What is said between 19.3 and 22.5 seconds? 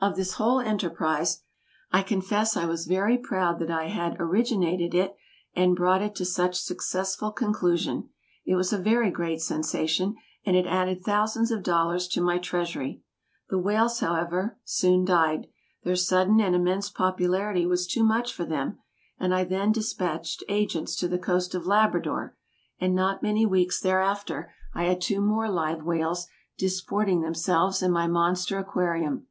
I then despatched agents to the coast of Labrador,